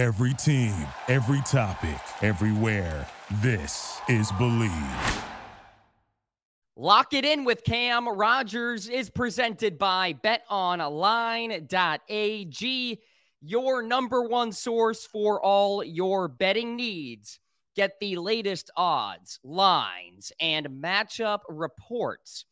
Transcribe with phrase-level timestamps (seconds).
[0.00, 0.74] Every team,
[1.08, 3.06] every topic, everywhere.
[3.42, 5.24] This is Bleav.
[6.74, 11.60] Lock it in with Cam Rogers is presented by betonline.ag,
[13.42, 17.38] your number one source for all your betting needs.
[17.76, 22.46] Get the latest odds, lines, and matchup reports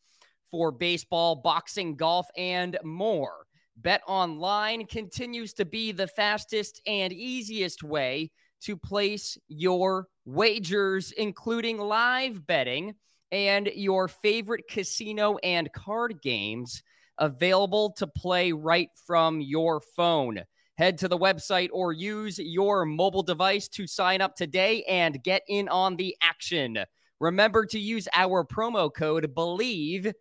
[0.51, 3.47] for baseball, boxing, golf, and more.
[3.81, 8.29] Bet Online continues to be the fastest and easiest way
[8.61, 12.93] to place your wagers, including live betting
[13.31, 16.83] and your favorite casino and card games
[17.19, 20.41] available to play right from your phone.
[20.77, 25.43] Head to the website or use your mobile device to sign up today and get
[25.47, 26.79] in on the action.
[27.21, 30.13] Remember to use our promo code BLEAV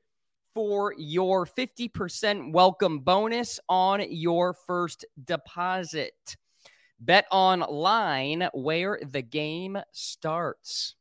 [0.59, 6.37] for your 50% welcome bonus on your first deposit.
[6.99, 10.97] Bet online where the game starts.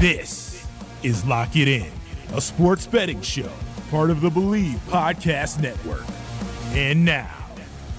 [0.00, 0.66] This
[1.04, 1.92] is Lock It In,
[2.34, 3.52] a sports betting show,
[3.92, 6.02] part of the Bleav Podcast Network.
[6.72, 7.46] And now,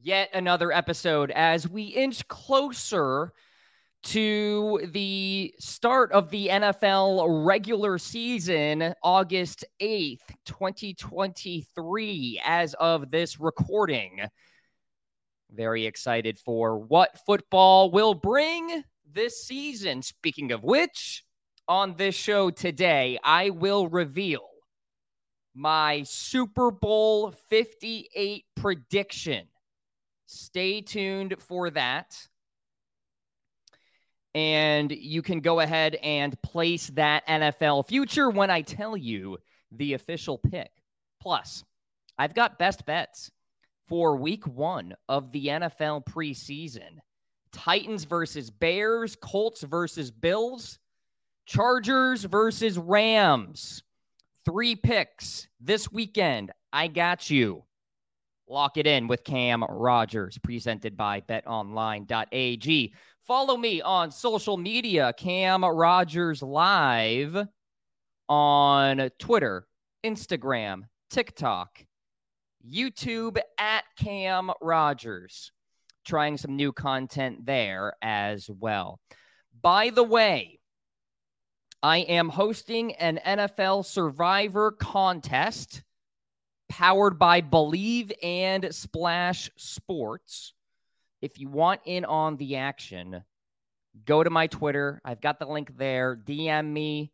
[0.00, 3.32] Yet another episode as we inch closer
[4.02, 14.20] to the start of the NFL regular season, August 8th, 2023, as of this recording.
[15.50, 20.02] Very excited for what football will bring this season.
[20.02, 21.24] Speaking of which,
[21.68, 24.48] on this show today, I will reveal
[25.54, 29.46] my Super Bowl 58 prediction.
[30.26, 32.16] Stay tuned for that
[34.34, 39.38] and you can go ahead and place that NFL future when I tell you
[39.72, 40.70] the official pick.
[41.20, 41.64] Plus,
[42.18, 43.30] I've got best bets
[43.88, 46.98] for week one of the NFL preseason
[47.52, 50.78] Titans versus Bears, Colts versus Bills,
[51.46, 53.82] Chargers versus Rams.
[54.44, 56.52] Three picks this weekend.
[56.72, 57.64] I got you.
[58.50, 62.92] Lock it in with Cam Rogers, presented by betonline.ag.
[63.24, 67.46] Follow me on social media, Cam Rogers Live
[68.28, 69.68] on Twitter,
[70.04, 71.86] Instagram, TikTok,
[72.68, 75.52] YouTube at Cam Rogers.
[76.04, 78.98] Trying some new content there as well.
[79.62, 80.58] By the way,
[81.84, 85.84] I am hosting an NFL Survivor contest
[86.70, 90.54] powered by Bleav and Splash Sports.
[91.20, 93.22] If you want in on the action,
[94.06, 95.02] go to my Twitter.
[95.04, 96.16] I've got the link there.
[96.16, 97.12] DM me,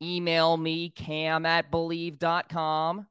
[0.00, 3.06] email me, cam at bleav.com.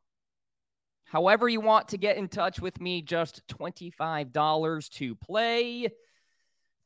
[1.06, 5.90] However, you want to get in touch with me, just $25 to play.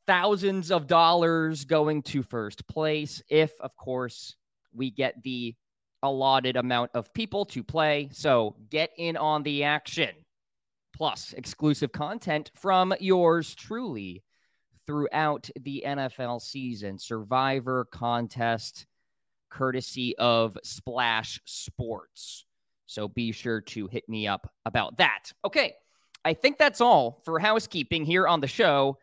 [0.06, 3.22] Thousands of dollars going to first place.
[3.28, 4.34] If, of course,
[4.72, 5.54] we get the
[6.02, 8.08] allotted amount of people to play.
[8.12, 10.10] So get in on the action
[10.94, 14.22] plus exclusive content from yours truly
[14.86, 16.98] throughout the NFL season.
[16.98, 18.86] Survivor contest
[19.50, 22.46] courtesy of Splash Sports.
[22.86, 25.32] So be sure to hit me up about that.
[25.44, 25.74] Okay,
[26.24, 28.98] I think that's all for housekeeping here on the show.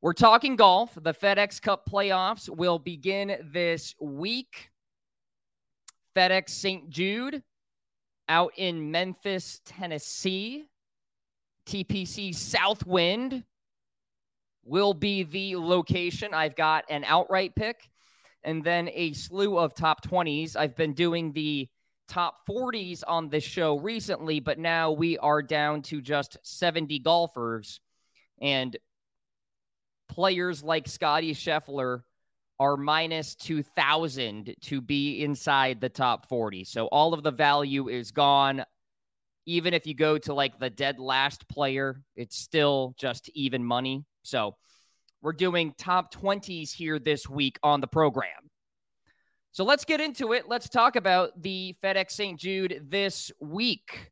[0.00, 0.96] We're talking golf.
[1.00, 4.70] The FedEx Cup playoffs will begin this week.
[6.18, 6.90] FedEx St.
[6.90, 7.44] Jude
[8.28, 10.64] out in Memphis, Tennessee.
[11.64, 13.44] TPC Southwind
[14.64, 16.34] will be the location.
[16.34, 17.88] I've got an outright pick
[18.42, 20.56] and then a slew of top 20s.
[20.56, 21.68] I've been doing the
[22.08, 27.78] top 40s on this show recently, but now we are down to just 70 golfers.
[28.40, 28.76] And
[30.08, 32.02] players like Scottie Scheffler
[32.60, 36.64] are minus 2,000 to be inside the top 40.
[36.64, 38.64] So all of the value is gone
[39.48, 44.04] even if you go to like the dead last player, it's still just even money.
[44.22, 44.56] So
[45.22, 48.50] we're doing top 20s here this week on the program.
[49.52, 50.50] So let's get into it.
[50.50, 52.38] Let's talk about the FedEx St.
[52.38, 54.10] Jude this week.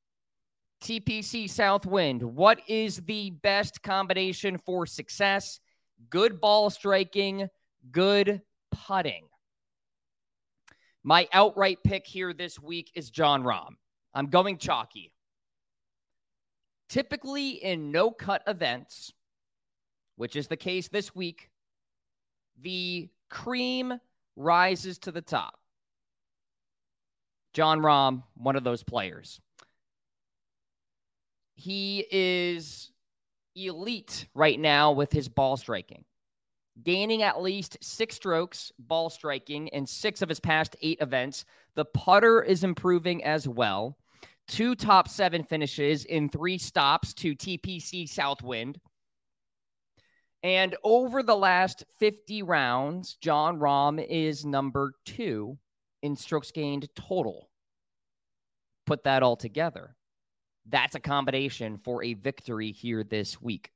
[0.83, 5.61] TPC Southwind, what is the best combination for success?
[6.09, 7.49] Good ball striking,
[7.91, 9.27] good putting.
[11.05, 13.77] My outright pick here this week is Jon Rahm.
[14.15, 15.13] I'm going chalky.
[16.89, 19.13] Typically, in no cut events,
[20.17, 21.51] which is the case this week,
[22.61, 24.01] the cream
[24.37, 25.59] rises to the top.
[27.55, 29.41] Jon Rahm, one of those players.
[31.55, 32.91] He is
[33.55, 36.05] elite right now with his ball striking,
[36.83, 41.45] gaining at least six strokes ball striking in six of his past eight events.
[41.75, 43.97] The putter is improving as well.
[44.49, 48.79] Two top seven finishes in three stops to TPC Southwind.
[50.43, 55.59] And over the last 50 rounds, Jon Rahm is number two
[56.03, 57.49] in strokes gained total.
[58.87, 59.97] Put that all together.
[60.69, 63.71] That's a combination for a victory here this week.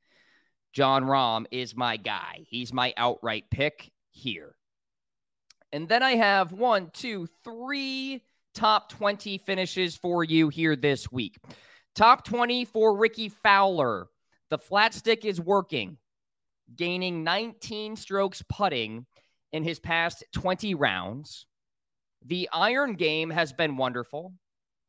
[0.72, 2.44] Jon Rahm is my guy.
[2.46, 4.54] He's my outright pick here.
[5.72, 8.22] And then I have one, two, three
[8.54, 11.38] top 20 finishes for you here this week.
[11.94, 14.08] Top 20 for Rickie Fowler.
[14.50, 15.96] The flat stick is working,
[16.74, 19.06] gaining 19 strokes putting
[19.52, 21.46] in his past 20 rounds.
[22.24, 24.32] The iron game has been wonderful.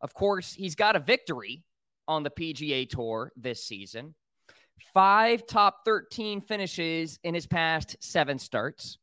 [0.01, 1.63] Of course, he's got a victory
[2.07, 4.16] on the PGA Tour this season.
[4.94, 8.97] Five top 13 finishes in his past seven starts.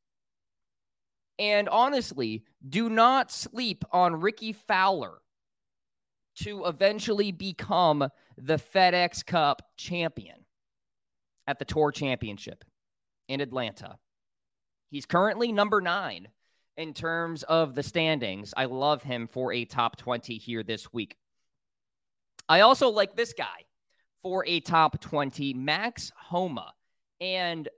[1.39, 5.19] And honestly, do not sleep on Rickie Fowler
[6.41, 10.45] to eventually become the FedEx Cup champion
[11.47, 12.65] at the Tour Championship
[13.29, 13.99] in Atlanta.
[14.91, 16.29] He's currently number nine
[16.77, 18.55] in terms of the standings.
[18.57, 21.17] I love him for a top 20 here this week.
[22.49, 23.65] I also like this guy
[24.23, 26.73] for a top 20, Max Homa.
[27.21, 27.69] And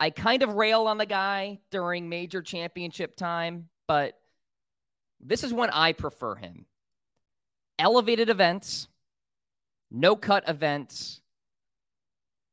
[0.00, 4.14] I kind of rail on the guy during major championship time, but
[5.20, 6.66] this is when I prefer him.
[7.78, 8.88] Elevated events,
[9.90, 11.20] no cut events,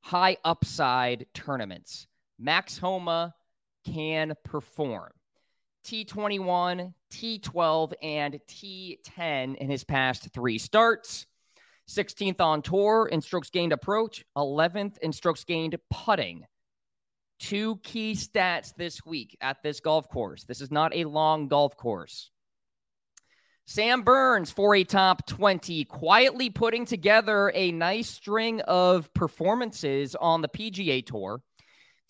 [0.02, 2.08] high upside tournaments.
[2.40, 3.34] Max Homa
[3.86, 5.12] can perform.
[5.86, 11.28] T21, T12, and T10 in his past three starts.
[11.90, 16.46] 16th on tour in strokes gained approach, 11th in strokes gained putting.
[17.40, 20.46] Two key stats this week at this golf course.
[20.46, 22.32] This is not a long golf course.
[23.68, 30.42] Sam Burns for a top 20, quietly putting together a nice string of performances on
[30.42, 31.42] the PGA Tour.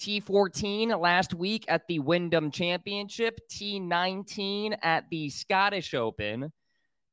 [0.02, 6.52] T14 last week at the Wyndham Championship, T19 at the Scottish Open,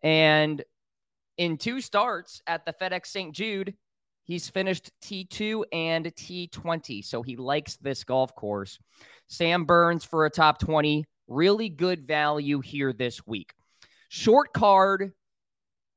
[0.03, 0.63] and
[1.39, 3.35] in two starts at the FedEx St.
[3.35, 3.75] Jude,
[4.25, 7.05] he's finished T2 and T20.
[7.05, 8.79] So he likes this golf course.
[9.29, 13.53] Sam Burns for a top 20, really good value here this week.
[14.09, 15.13] Short card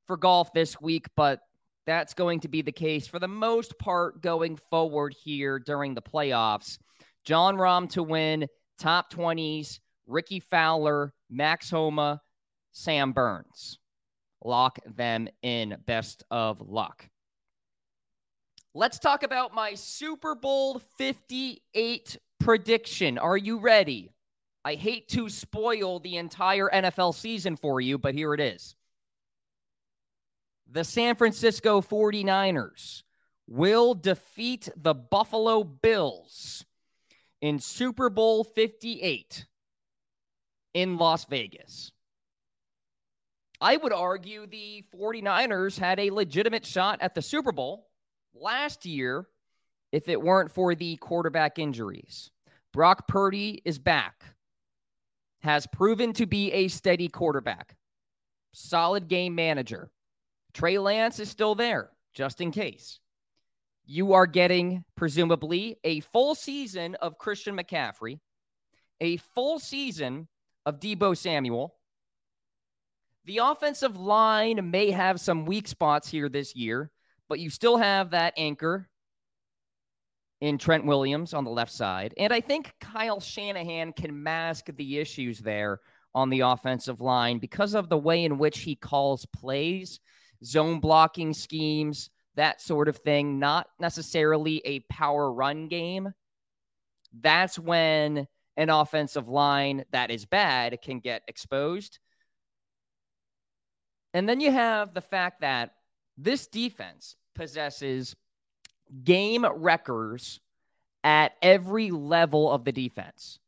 [0.07, 1.39] for golf this week, but
[1.85, 6.01] that's going to be the case for the most part going forward here during the
[6.01, 6.77] playoffs.
[7.25, 8.47] Jon Rahm to win,
[8.79, 12.21] top 20s, Rickie Fowler, Max Homa,
[12.71, 13.79] Sam Burns.
[14.43, 15.77] Lock them in.
[15.85, 17.07] Best of luck.
[18.73, 23.17] Let's talk about my Super Bowl 58 prediction.
[23.17, 24.11] Are you ready?
[24.65, 28.75] I hate to spoil the entire NFL season for you, but here it is
[30.71, 33.03] the San Francisco 49ers
[33.47, 36.65] will defeat the Buffalo Bills
[37.41, 39.45] in Super Bowl 58
[40.73, 41.91] in Las Vegas.
[43.61, 47.87] I would argue the 49ers had a legitimate shot at the Super Bowl
[48.33, 49.27] last year
[49.91, 52.31] if it weren't for the quarterback injuries.
[52.73, 54.25] Brock Purdy is back,
[55.39, 57.77] has proven to be a steady quarterback,
[58.51, 59.89] solid game manager.
[60.53, 62.99] Trey Lance is still there, just in case.
[63.85, 68.19] You are getting, presumably, a full season of Christian McCaffrey,
[68.99, 70.27] a full season
[70.65, 71.75] of Deebo Samuel.
[73.25, 76.91] The offensive line may have some weak spots here this year,
[77.27, 78.87] but you still have that anchor
[80.41, 82.13] in Trent Williams on the left side.
[82.17, 85.79] And I think Kyle Shanahan can mask the issues there
[86.13, 89.99] on the offensive line because of the way in which he calls plays
[90.43, 96.13] zone blocking schemes, that sort of thing, not necessarily a power run game.
[97.21, 98.27] That's when
[98.57, 101.99] an offensive line that is bad can get exposed.
[104.15, 105.75] And then you have the fact that
[106.17, 108.15] This defense possesses
[109.03, 110.39] game wreckers
[111.03, 113.39] at every level of the defense.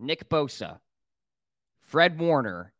[0.00, 0.80] Nick Bosa,
[1.82, 2.72] Fred Warner,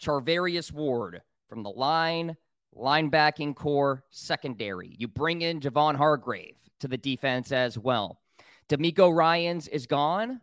[0.00, 2.36] Charvarius Ward from the line,
[2.76, 4.94] linebacking corps, secondary.
[4.96, 8.20] You bring in Javon Hargrave to the defense as well.
[8.68, 10.40] DeMeco Ryans is gone,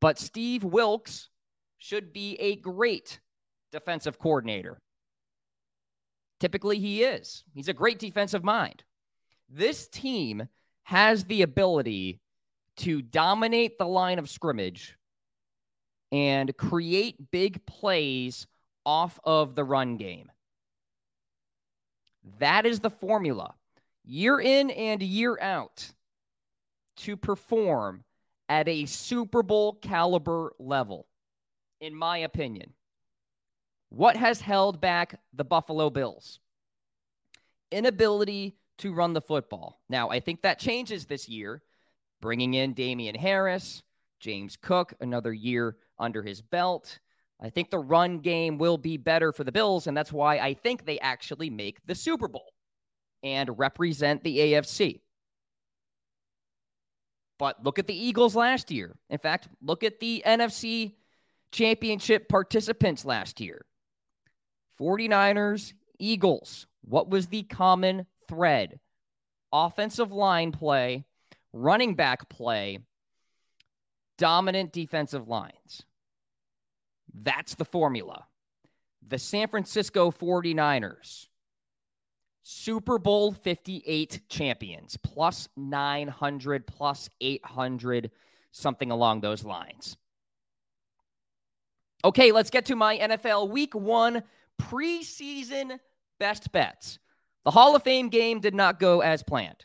[0.00, 1.28] but Steve Wilks
[1.76, 3.20] should be a great
[3.72, 4.78] defensive coordinator.
[6.42, 7.44] Typically, he is.
[7.54, 8.82] He's a great defensive mind.
[9.48, 10.48] This team
[10.82, 12.18] has the ability
[12.78, 14.98] to dominate the line of scrimmage
[16.10, 18.48] and create big plays
[18.84, 20.32] off of the run game.
[22.40, 23.54] That is the formula
[24.04, 25.92] year in and year out
[26.96, 28.02] to perform
[28.48, 31.06] at a Super Bowl caliber level,
[31.80, 32.72] in my opinion.
[33.94, 36.40] What has held back the Buffalo Bills?
[37.70, 39.82] Inability to run the football.
[39.90, 41.62] Now, I think that changes this year,
[42.22, 43.82] bringing in Damien Harris,
[44.18, 47.00] James Cook, another year under his belt.
[47.38, 50.54] I think the run game will be better for the Bills, and that's why I
[50.54, 52.54] think they actually make the Super Bowl
[53.22, 55.02] and represent the AFC.
[57.38, 58.96] But look at the Eagles last year.
[59.10, 60.94] In fact, look at the NFC
[61.50, 63.66] championship participants last year
[64.80, 66.66] 49ers, Eagles.
[66.82, 68.80] What was the common thread?
[69.52, 71.04] Offensive line play,
[71.52, 72.78] running back play,
[74.18, 75.84] dominant defensive lines.
[77.14, 78.26] That's the formula.
[79.06, 81.26] The San Francisco 49ers,
[82.42, 88.10] Super Bowl 58 champions, plus 900, plus 800,
[88.52, 89.96] something along those lines.
[92.04, 94.22] Okay, let's get to my NFL week one
[94.60, 95.78] preseason
[96.18, 96.98] best bets.
[97.44, 99.64] The Hall of Fame game did not go as planned.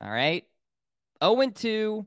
[0.00, 0.44] All right.
[1.22, 2.06] 0 2,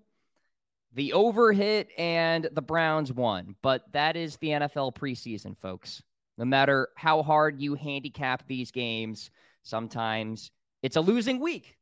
[0.93, 3.55] the over hit, and the Browns won.
[3.61, 6.01] But that is the NFL preseason, folks.
[6.37, 9.31] No matter how hard you handicap these games,
[9.63, 10.51] sometimes
[10.83, 11.77] it's a losing week.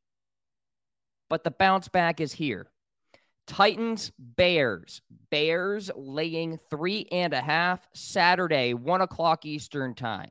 [1.29, 2.67] But the bounce back is here.
[3.47, 5.01] Titans, Bears.
[5.29, 10.29] Bears laying three and a half Saturday, one o'clock Eastern time.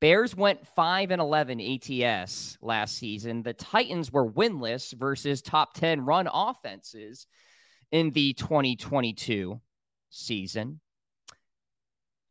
[0.00, 3.44] Bears went 5 and 11 ATS last season.
[3.44, 7.28] The Titans were winless versus top 10 run offenses
[7.92, 9.60] in the 2022
[10.10, 10.80] season.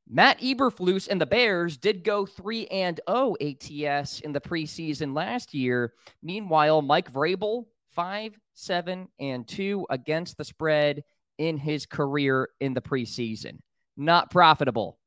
[0.10, 5.54] Matt Eberflus and the Bears did go 3 and 0 ATS in the preseason last
[5.54, 5.94] year.
[6.22, 11.04] Meanwhile, Mike Vrabel 5 7 and 2 against the spread
[11.38, 13.60] in his career in the preseason.
[13.98, 14.98] Not profitable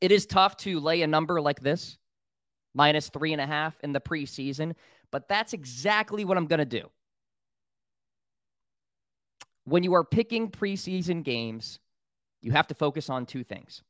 [0.00, 1.98] it is tough to lay a number like this,
[2.74, 4.74] minus three and a half in the preseason,
[5.10, 6.90] but that's exactly what I'm going to do.
[9.64, 11.80] When you are picking preseason games,
[12.40, 13.82] you have to focus on two things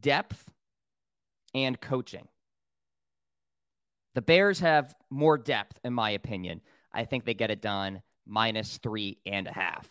[0.00, 0.44] depth
[1.54, 2.28] and coaching.
[4.18, 6.60] The Bears have more depth, in my opinion.
[6.92, 9.86] I think they get it done minus three and a half.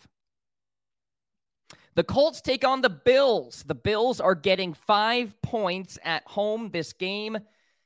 [1.95, 3.63] The Colts take on the Bills.
[3.65, 7.37] The Bills are getting five points at home this game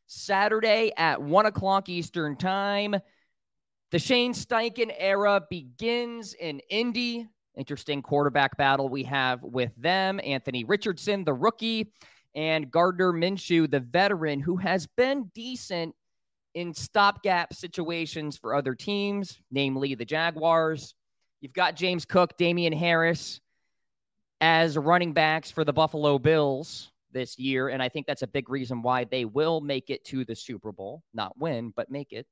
[0.07, 2.95] Saturday at one o'clock Eastern Time.
[3.91, 7.27] The Shane Steichen era begins in Indy.
[7.55, 10.19] Interesting quarterback battle we have with them.
[10.23, 11.93] Anthony Richardson, the rookie,
[12.33, 15.93] and Gardner Minshew, the veteran, who has been decent
[16.53, 20.95] in stopgap situations for other teams, namely the Jaguars.
[21.39, 23.39] You've got James Cook, Damien Harris
[24.41, 27.69] as running backs for the Buffalo Bills this year.
[27.69, 30.71] And I think that's a big reason why they will make it to the Super
[30.71, 32.25] Bowl, not win, but make it.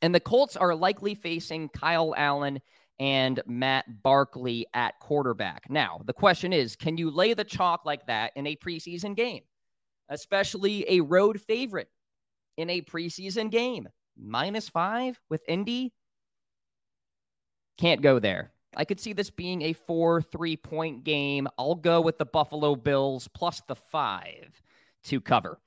[0.00, 2.60] And the Colts are likely facing Kyle Allen
[2.98, 5.70] and Matt Barkley at quarterback.
[5.70, 9.42] Now, the question is can you lay the chalk like that in a preseason game,
[10.08, 11.88] especially a road favorite
[12.56, 13.88] in a preseason game?
[14.16, 15.92] Minus five with Indy?
[17.78, 18.52] Can't go there.
[18.76, 21.48] I could see this being a four, three point game.
[21.58, 24.62] I'll go with the Buffalo Bills plus the five
[25.04, 25.58] to cover.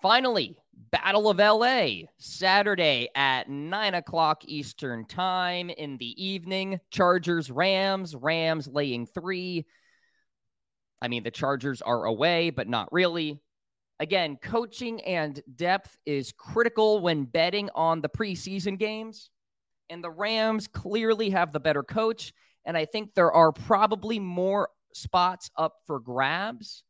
[0.00, 0.56] Finally,
[0.90, 6.80] Battle of LA, Saturday at nine o'clock Eastern Time in the evening.
[6.90, 9.66] Chargers, Rams, Rams laying three.
[11.00, 13.40] I mean, the Chargers are away, but not really.
[14.04, 19.30] Again, coaching and depth is critical when betting on the preseason games.
[19.88, 22.34] And the Rams clearly have the better coach.
[22.66, 26.82] And I think there are probably more spots up for grabs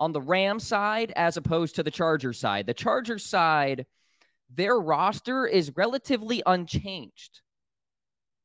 [0.00, 2.66] on the Ram side as opposed to the Charger side.
[2.66, 3.84] The Charger side,
[4.48, 7.42] their roster is relatively unchanged.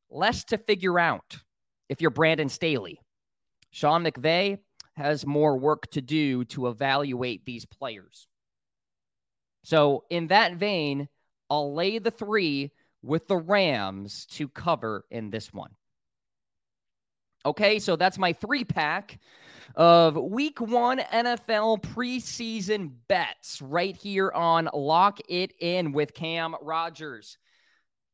[0.10, 1.38] Less to figure out
[1.88, 3.00] if you're Brandon Staley.
[3.72, 4.58] Sean McVay
[4.96, 8.28] has more work to do to evaluate these players.
[9.64, 11.08] So, in that vein,
[11.50, 12.72] I'll lay the three
[13.02, 15.72] with the Rams to cover in this one.
[17.46, 19.20] Okay, so that's my three pack
[19.76, 27.38] of week one NFL preseason bets right here on Lock It In with Cam Rogers.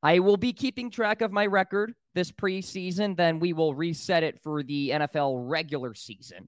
[0.02, 4.42] I will be keeping track of my record this preseason, then we will reset it
[4.42, 6.48] for the NFL regular season.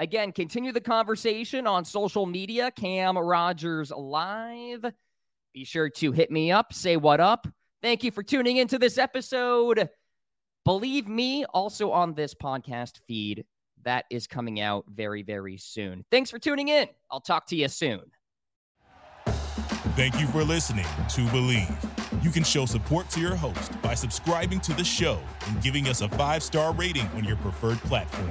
[0.00, 4.84] Again, continue the conversation on social media, Cam Rogers Live.
[5.52, 7.48] Be sure to hit me up, say what up.
[7.82, 9.88] Thank you for tuning into this episode.
[10.66, 13.44] Bleav me, also on this podcast feed
[13.84, 16.04] that is coming out very, very soon.
[16.10, 16.88] Thanks for tuning in.
[17.10, 18.02] I'll talk to you soon.
[19.96, 21.76] Thank you for listening to Believe.
[22.22, 26.02] You can show support to your host by subscribing to the show and giving us
[26.02, 28.30] a five star rating on your preferred platform.